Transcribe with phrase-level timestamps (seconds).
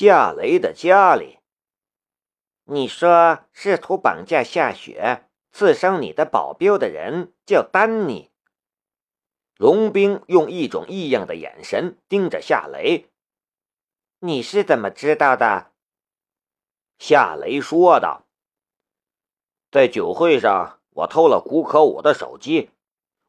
[0.00, 1.40] 夏雷的家里。
[2.66, 8.30] 你说试图绑架夏雪、刺伤你的保镖的人叫丹尼。
[9.56, 13.10] 龙兵用一种异样的眼神盯着夏雷。
[14.20, 15.72] 你是怎么知道的？
[17.00, 18.28] 夏雷说道
[19.72, 22.70] ：“在酒会上，我偷了古可武的手机，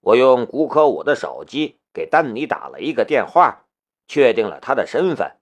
[0.01, 3.65] 我用古可武的手机给丹尼打了一个电话，
[4.07, 5.35] 确定了他的身份。”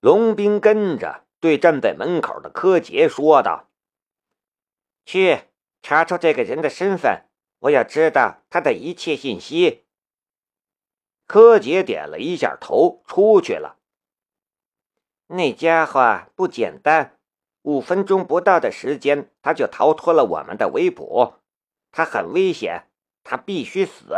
[0.00, 3.68] 龙兵跟着对站在门口的柯洁说道
[5.04, 5.40] ：“去
[5.82, 7.24] 查出这个人的身份。”
[7.62, 9.84] 我要知道他的一切信息。
[11.26, 13.80] 柯洁点了一下头，出去了。
[15.26, 17.18] 那家伙不简单，
[17.62, 21.34] 五分钟不到的时间，他就逃脱了我们的围捕。
[21.90, 22.88] 他很危险，
[23.24, 24.14] 他必须死。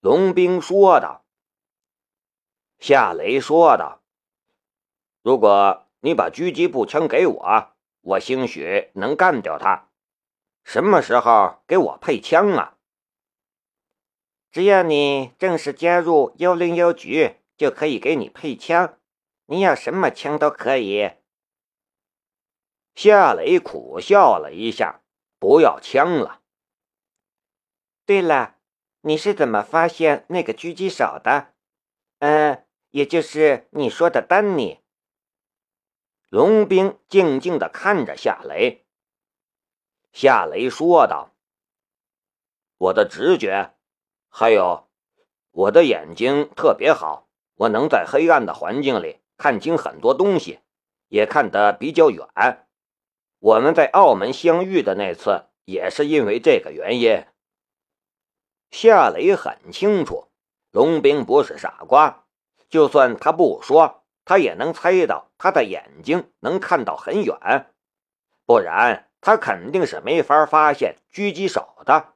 [0.00, 1.26] 龙兵说道。
[2.78, 3.99] 夏雷说道
[5.22, 9.88] ：“如果你把狙击步枪给我，我兴许能干掉他。”
[10.64, 12.76] 什么时候给我配枪啊？
[14.52, 18.98] 只要你正式加入幺零幺局，就可以给你配枪。
[19.46, 21.12] 你要什么枪都可以。
[22.94, 25.02] 夏雷苦笑了一下，
[25.38, 26.42] 不要枪了。
[28.04, 28.56] 对了，
[29.02, 31.54] 你是怎么发现那个狙击手的？
[32.18, 34.79] 嗯，也就是你说的丹尼。
[36.30, 38.86] 龙兵静静的看着夏雷。
[40.12, 41.32] 夏雷说道
[42.78, 43.74] ：“我的直觉，
[44.28, 44.88] 还有
[45.50, 50.60] 我的眼睛特别好，我能在黑暗的环境里看清很多东西，
[51.08, 52.24] 也看得比较远。
[53.40, 57.26] 我们在澳门相遇的那次也是因为这个原因。”
[58.70, 60.28] 夏雷很清楚，
[60.70, 62.24] 龙兵不是傻瓜，
[62.68, 67.72] 就算他不说，他也能猜到他的眼睛能看到很远，
[68.46, 69.06] 不然。
[69.22, 72.14] 他肯定是没法发现狙击手的。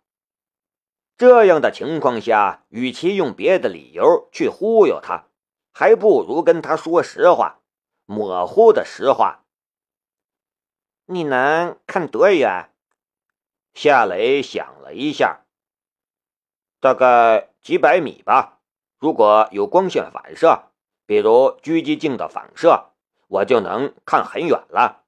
[1.18, 5.26] 这样的情况下，与其用别的理由去忽悠他，
[5.70, 7.60] 还不如跟他说实话，
[8.06, 9.44] 模糊的实话。
[11.04, 12.70] 你能看多远？
[13.74, 15.44] 夏雷想了一下，
[16.80, 18.60] 大概几百米吧。
[18.98, 20.70] 如果有光线反射，
[21.06, 22.90] 比如狙击镜的反射，
[23.28, 25.04] 我就能看很远了。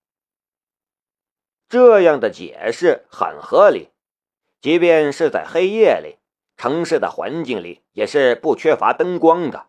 [1.69, 3.91] 这样的解释很合理，
[4.61, 6.19] 即便是在黑夜里，
[6.57, 9.67] 城市的环境里也是不缺乏灯光的。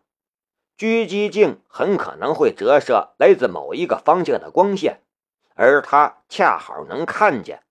[0.76, 5.02] 狙击镜很可能会折射来自某一个方向的光线，
[5.54, 7.64] 而他恰好能看见。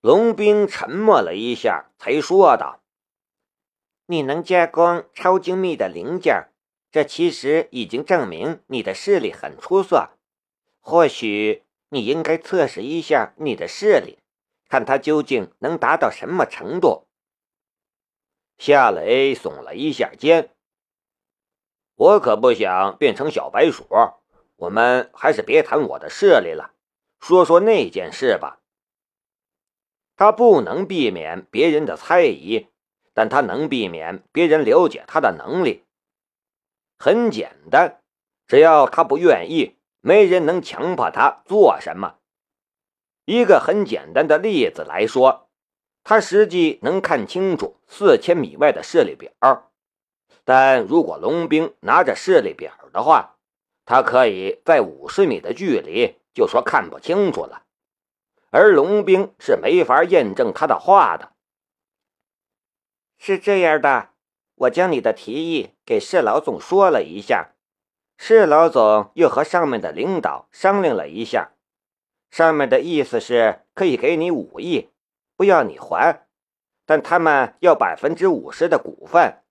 [0.00, 2.80] 龙兵沉默了一下，才说道
[4.06, 6.48] ：“你能加工超精密的零件，
[6.90, 10.10] 这其实已经证明你的视力很出色。
[10.80, 14.20] 或许……”你应该测试一下你的视力，
[14.68, 17.08] 看它究竟能达到什么程度。
[18.58, 20.50] 夏雷耸了一下肩，
[21.96, 23.88] 我可不想变成小白鼠。
[24.54, 26.74] 我们还是别谈我的视力了，
[27.18, 28.60] 说说那件事吧。
[30.14, 32.68] 他不能避免别人的猜疑，
[33.12, 35.82] 但他能避免别人了解他的能力。
[37.02, 38.02] 很简单，
[38.46, 39.78] 只要他不愿意。
[40.02, 42.16] 没人能强迫他做什么。
[43.24, 45.48] 一个很简单的例子来说，
[46.04, 49.30] 他实际能看清楚四千米外的视力表，
[50.44, 53.36] 但如果龙兵拿着视力表的话，
[53.86, 57.64] 他可以在五十米的距离就说看不清楚了，
[58.50, 61.32] 而龙兵是没法验证他的话的。
[63.18, 64.10] 是这样的，
[64.60, 67.54] 我将你的提议给市老总说了一下。
[68.18, 71.52] 市老总又和上面的领导商量了一下，
[72.30, 74.90] 上面的意思是可以给你五亿，
[75.34, 76.26] 不要你还，
[76.84, 79.42] 但他们要百分之五十的股份。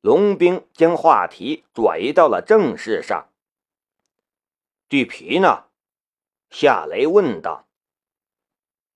[0.00, 3.28] 龙兵将话题转移到了正事上。
[4.88, 5.66] 地皮呢？
[6.50, 7.68] 夏雷问道。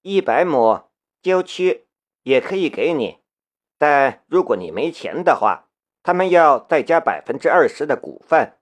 [0.02, 0.90] 一百亩
[1.22, 1.86] 郊区
[2.24, 3.20] 也可以给你，
[3.78, 5.68] 但如果你没钱的话，
[6.02, 8.58] 他们要再加百分之二十的股份。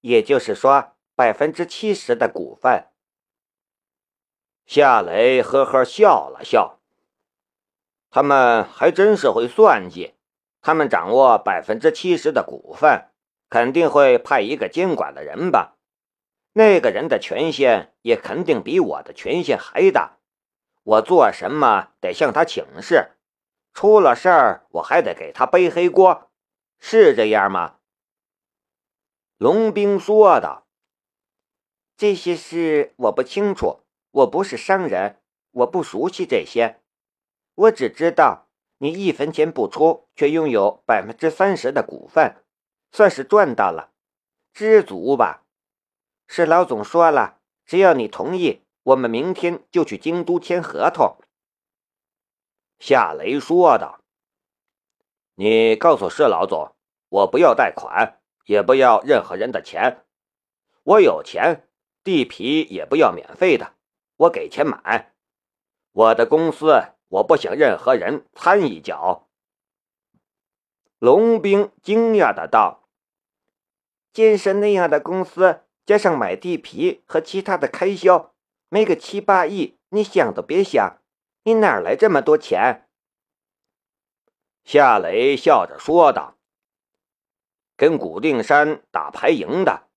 [0.00, 2.88] 也就是说，百分之七十的股份。
[4.66, 6.80] 夏雷呵呵笑了笑。
[8.10, 10.14] 他们还真是会算计。
[10.60, 13.08] 他们掌握百分之七十的股份，
[13.50, 15.76] 肯定会派一个监管的人吧？
[16.54, 20.18] 那个人的权限也肯定比我的权限还大。
[20.84, 23.10] 我做什么得向他请示，
[23.74, 26.30] 出了事儿我还得给他背黑锅，
[26.78, 27.78] 是这样吗？
[29.36, 30.68] 龙兵说道
[31.98, 33.80] ：“这些事我不清楚，
[34.12, 36.80] 我不是商人，我不熟悉这些。
[37.56, 38.46] 我只知道
[38.78, 42.44] 你一分钱不出，却拥有百分之三十的股份，
[42.92, 43.90] 算是赚到了，
[44.52, 45.42] 知足吧。
[46.28, 51.16] 是老总说了，只要你同意，我们明天就去京都签合同。”
[52.86, 54.00] 夏雷说道
[55.36, 56.76] ：“你告诉施老总，
[57.08, 60.04] 我不要贷款，也不要任何人的钱。
[60.82, 61.66] 我有钱，
[62.02, 63.72] 地皮也不要免费的，
[64.18, 65.14] 我给钱买。
[65.92, 69.30] 我的公司，我不想任何人掺一脚。”
[71.00, 72.90] 龙兵惊讶的道
[74.12, 78.34] ：“建设那样的公司，加上买地皮和其他的开销，
[78.68, 80.98] 没个七八亿，你想都别想。”
[81.46, 82.88] 你哪来这么多钱？
[84.64, 86.38] 夏雷笑着说道
[87.76, 89.88] ：“跟古定山打牌赢的。”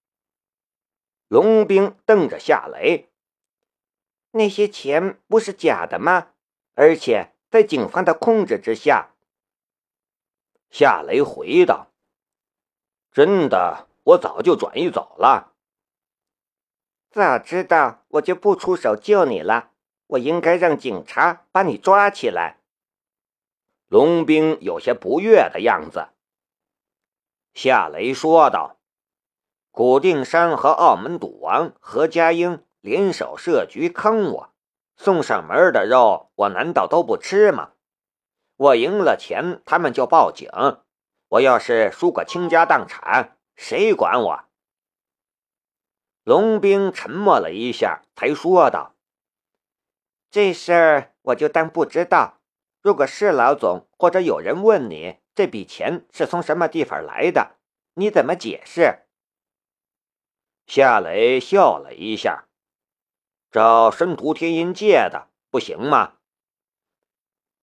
[1.30, 3.10] 龙兵瞪着夏雷
[4.32, 6.34] ：“那些钱不是假的吗？
[6.74, 9.14] 而且在警方的控制之下。”
[10.70, 11.94] 夏雷回道
[13.10, 15.54] ：“真的，我早就转移走了。
[17.10, 19.72] 早知道我就不出手救你了。”
[20.08, 22.58] 我应该让警察把你抓起来。
[23.88, 26.10] 龙兵有些不悦的样子。
[27.54, 28.78] 夏雷说道
[29.72, 34.54] ：“古定山和澳门赌王何家英联手设局坑我，
[34.96, 37.72] 送上门的肉我难道都不吃吗？
[38.58, 40.50] 我赢了钱，他们就报警；
[41.30, 44.44] 我要是输个倾家荡产，谁管我？”
[46.24, 48.97] 龙兵沉默了一下，才说道。
[50.30, 52.40] 这事儿我就当不知道。
[52.82, 57.58] 如果是老总或者有人问你这笔钱是从什么地方来的，
[57.96, 59.06] 你怎么解释？
[60.66, 62.46] 夏雷笑了一下，
[63.52, 66.16] 找申屠天音借的不行吗？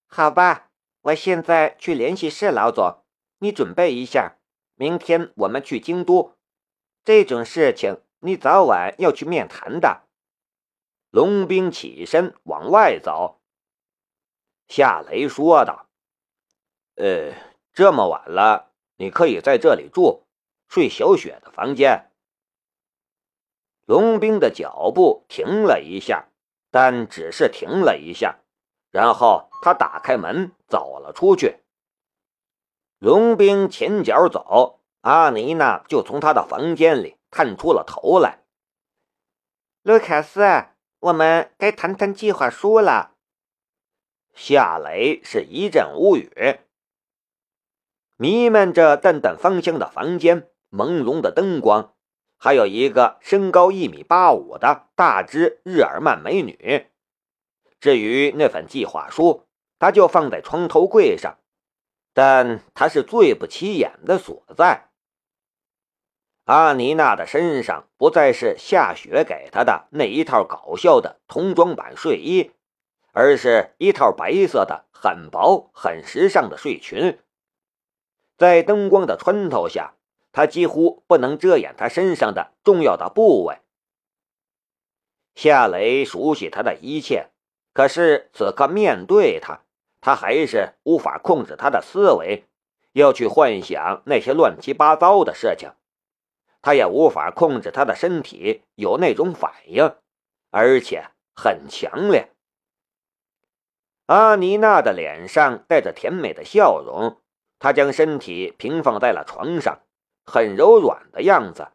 [0.06, 0.70] 好吧，
[1.02, 3.04] 我现在去联系施老总，
[3.38, 4.36] 你准备一下，
[4.74, 6.36] 明天我们去京都。
[7.04, 10.03] 这种事情你早晚要去面谈的。
[11.14, 13.40] 龙兵起身往外走，
[14.66, 15.86] 夏雷说道
[16.98, 17.32] ：“呃，
[17.72, 20.24] 这么晚了，你可以在这里住，
[20.66, 22.10] 睡小雪的房间。”
[23.86, 26.26] 龙兵的脚步停了一下，
[26.72, 28.40] 但只是停了一下，
[28.90, 31.60] 然后他打开门走了出去。
[32.98, 38.42] 龙兵前脚走，阿妮娜就从他的房间里探出了头来，
[39.84, 40.73] 卢卡斯。
[41.04, 43.12] 我们该谈谈计划书了。
[44.32, 46.60] 夏雷是一阵无语。
[48.16, 51.94] 弥漫着淡淡芳香的房间，朦胧的灯光，
[52.38, 56.86] 还有一个身高一米八五的大只日耳曼美女。
[57.78, 59.46] 至于那份计划书，
[59.78, 61.36] 他就放在床头柜上，
[62.14, 64.88] 但它是最不起眼的所在。
[66.44, 72.50] 阿妮娜的身上不再是夏雪给她的那一套搞笑的童装版睡衣，
[73.12, 77.18] 而是一套白色的、很薄、很时尚的睡裙。
[78.36, 79.94] 在灯光的穿透下，
[80.32, 83.60] 她几乎不能遮掩她身上的重要的部位。
[85.34, 87.30] 夏雷熟悉她的一切，
[87.72, 89.62] 可是此刻面对她，
[90.02, 92.44] 他还是无法控制他的思维，
[92.92, 95.70] 要去幻想那些乱七八糟的事情。
[96.64, 99.94] 他也无法控制他的身体有那种反应，
[100.50, 102.30] 而且很强烈。
[104.06, 107.20] 阿妮娜的脸上带着甜美的笑容，
[107.58, 109.82] 她将身体平放在了床上，
[110.24, 111.68] 很柔软的样子。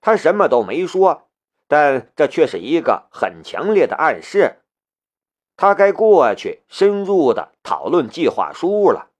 [0.00, 1.28] 她什么都没说，
[1.66, 4.60] 但这却是一个很强烈的暗示。
[5.56, 9.10] 他该过去深入的讨论计划书了。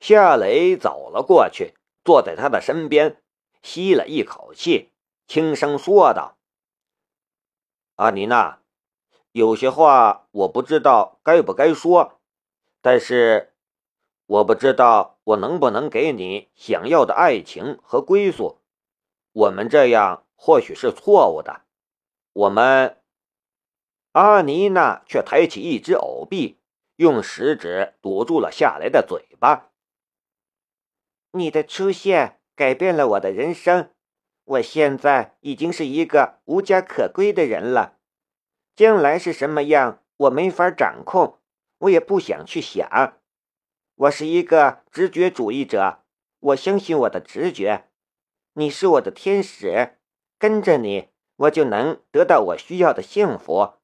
[0.00, 3.18] 夏雷走了过去，坐在他的身边。
[3.62, 4.90] 吸了一口气，
[5.26, 6.36] 轻声说道
[7.96, 8.60] ：“阿妮娜，
[9.30, 12.20] 有些话我不知道该不该说，
[12.80, 13.54] 但是
[14.26, 18.58] 我不知道我能不能给你想要的爱情和归宿。
[19.32, 21.62] 我们这样或许是错误的。
[22.32, 23.00] 我们……”
[24.12, 26.58] 阿妮娜却抬起一只藕臂，
[26.96, 29.70] 用食指堵住了夏雷的嘴巴。
[31.30, 32.40] 你的出现。
[32.54, 33.90] 改变了我的人生，
[34.44, 37.98] 我现在已经是一个无家可归的人了。
[38.74, 41.38] 将来是什么样，我没法掌控，
[41.78, 43.18] 我也不想去想。
[43.94, 46.04] 我是一个直觉主义者，
[46.40, 47.88] 我相信我的直觉。
[48.54, 49.98] 你是我的天使，
[50.38, 53.74] 跟着你，我就能得到我需要的幸福。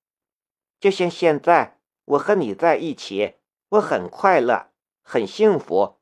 [0.80, 3.34] 就像现在，我和你在一起，
[3.70, 4.70] 我很快乐，
[5.02, 5.98] 很幸福。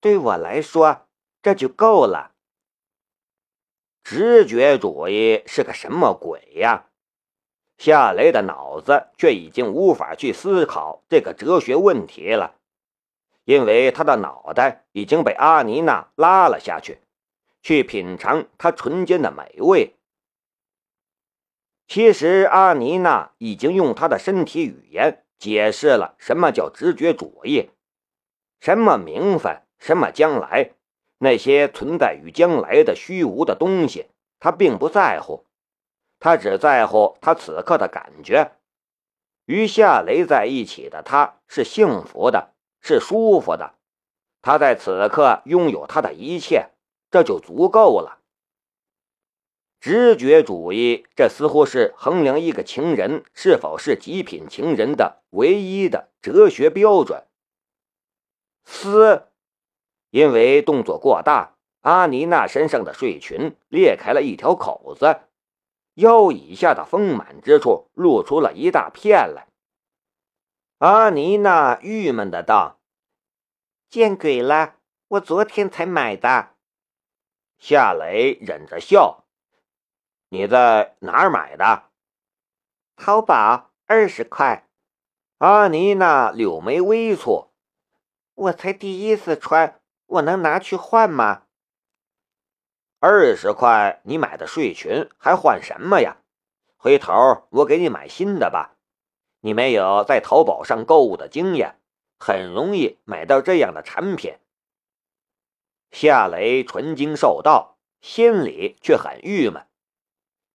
[0.00, 1.05] 对我来说，
[1.46, 2.32] 这就够了。
[4.02, 6.86] 直觉主义是个什么鬼呀？
[7.78, 12.56] 夏雷的脑子却已经无法去思考这个哲学问题了，
[13.44, 16.98] 因为他的脑袋已经被阿妮娜拉了下去，
[17.62, 19.94] 去品尝她唇间的美味。
[21.86, 27.70] 其实，阿妮娜已经用她的身体语言解释了什么叫直觉主义，
[28.58, 30.72] 什么名分，什么将来，
[31.18, 34.06] 那些存在于将来的虚无的东西，
[34.38, 35.44] 他并不在乎。
[36.18, 38.52] 他只在乎他此刻的感觉，
[39.44, 43.74] 与夏雷在一起的他是幸福的，是舒服的。
[44.42, 46.70] 他在此刻拥有他的一切，
[47.10, 48.20] 这就足够了。
[49.78, 57.24] 直觉主义，这似乎是衡量一个情人是否是极品情人的唯一的哲学标准。
[58.64, 59.28] 思，
[60.10, 65.20] 因为动作过大，阿妮娜身上的睡裙裂开了一条口子。
[65.94, 69.48] 腰以下的丰满之处露出了一大片来。
[70.78, 72.80] 阿妮娜郁闷的道
[73.88, 74.74] ：“见鬼了！
[75.08, 76.50] 我昨天才买的。”
[77.58, 79.24] 夏雷忍着笑
[80.28, 81.84] ：“你在哪儿买的
[82.96, 84.68] ？”“淘宝，二十块。”
[85.38, 87.48] 阿妮娜柳眉微蹙
[88.34, 91.42] ：“我才第一次穿，我能拿去换吗？”
[92.98, 96.16] 二十块，你买的睡裙还换什么呀？
[96.76, 98.76] 回头我给你买新的吧。
[99.40, 101.78] 你没有在淘宝上购物的经验，
[102.18, 104.38] 很容易买到这样的产品。
[105.90, 109.66] 夏雷纯金受到，心里却很郁闷。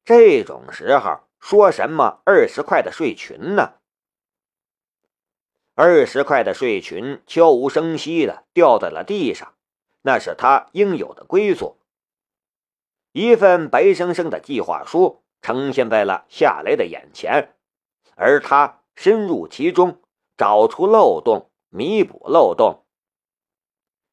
[0.03, 3.75] 这种时候说什么二十块的睡裙呢？
[5.73, 9.53] 二十块的睡裙悄无声息的掉在了地上，
[10.01, 11.77] 那是他应有的归宿。
[13.13, 17.55] 一份白生生的计划书呈现在了夏雷的眼前，
[18.15, 20.01] 而他深入其中，
[20.37, 22.85] 找出漏洞，弥补漏洞。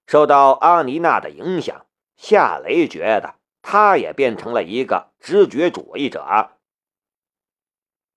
[0.06, 1.86] 受到阿妮娜的影响，
[2.16, 6.52] 夏雷觉得他也变成了一个直觉主义者。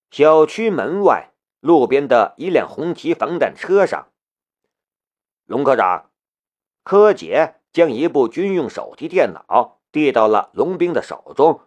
[0.10, 1.31] 小区门外，
[1.62, 4.10] 路边的一辆红旗防弹车上，
[5.46, 6.12] 龙科长
[6.84, 9.78] 柯洁将一部军用手提电脑。
[9.94, 11.64] 递到了龙兵的手中，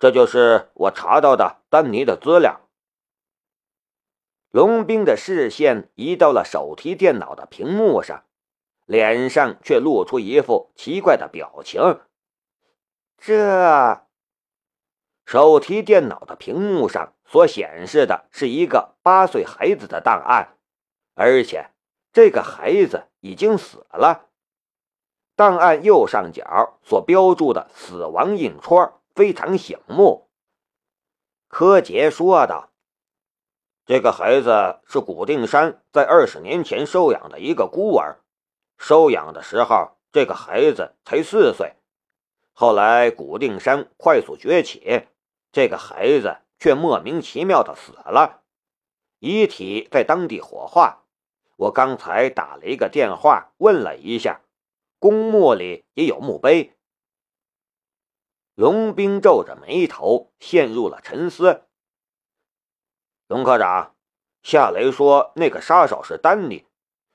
[0.00, 2.68] 这就是我查到的丹尼的资料。
[4.50, 8.24] 龙兵的视线移到了手提电脑的屏幕上，
[8.86, 12.00] 脸上却露出一副奇怪的表情。
[13.18, 14.04] 这
[15.32, 20.58] 手提电脑的屏幕上所显示的是一个八岁孩子的档案，
[21.14, 21.70] 而且
[22.12, 24.28] 这个孩子已经死了。
[25.34, 30.28] 档案右上角所标注的死亡印戳非常醒目。
[31.48, 32.68] 柯洁说道
[33.86, 38.18] ：“这个孩子是古定山在二十年前收养的一个孤儿，
[38.76, 41.72] 收养的时候这个孩子才四岁。
[42.52, 45.06] 后来古定山快速崛起，
[45.52, 48.42] 这个孩子却莫名其妙的死了，
[49.20, 51.04] 遗体在当地火化。
[51.56, 54.40] 我刚才打了一个电话问了一下。”
[54.98, 56.76] 公墓里也有墓碑。
[58.54, 61.64] 龙兵皱着眉头，陷入了沉思。
[63.26, 63.96] 龙科长，
[64.44, 66.66] 夏雷说那个杀手是丹尼，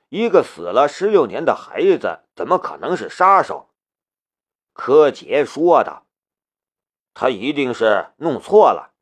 [0.09, 3.69] 一个死了十六年的孩子，怎么可能是杀手？
[4.73, 6.06] 柯洁说道
[7.19, 8.93] ：“他一定是弄错了。”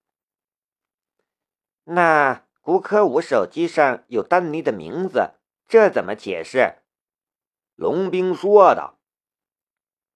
[1.83, 5.33] 那古可武手机上有丹尼的名字，
[5.67, 6.77] 这怎么解释？
[7.75, 8.97] 龙兵说道：“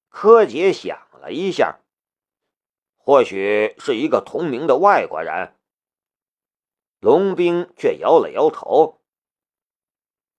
[0.07, 1.79] 柯洁想了一下，
[2.95, 5.57] 或许是一个同名的外国人。”
[7.01, 9.01] 龙兵却摇了摇头：“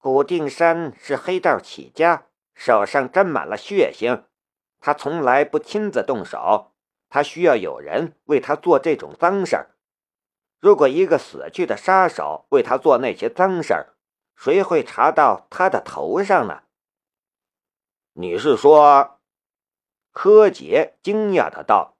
[0.00, 4.24] 古定山是黑道起家，手上沾满了血腥，
[4.80, 6.69] 他从来不亲自动手，
[7.10, 9.74] 他需要有人为他做这种脏事儿。
[10.60, 13.94] 如果一个死去的杀手为他做那些脏事儿，
[14.36, 16.62] 谁会查到他的头上呢？”
[18.14, 19.20] 你是说，
[20.12, 21.96] 柯洁惊讶的道：“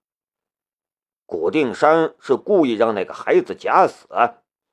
[1.27, 4.09] 古定山是故意让那个孩子假死，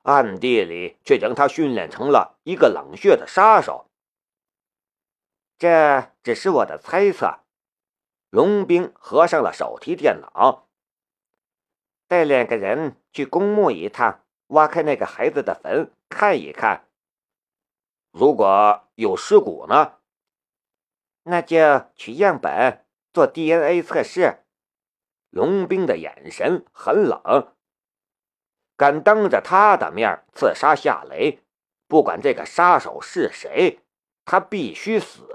[0.03, 3.89] 暗地里却将他训练成了一个冷血的杀手。”
[5.58, 7.39] 这只是我的猜测。
[8.29, 10.67] 龙兵合上了手提电脑，
[12.07, 16.88] 带两个人去公墓一趟，挖开那个孩子的坟看一看。
[18.12, 19.93] 如果有尸骨呢？
[21.24, 21.57] 那就
[21.96, 24.46] 取样本做 DNA 测试。
[25.29, 27.53] 龙兵的眼神很冷，
[28.77, 31.41] 敢当着他的面刺杀夏雷，
[31.88, 33.81] 不管这个杀手是谁，
[34.24, 35.27] 他必须死。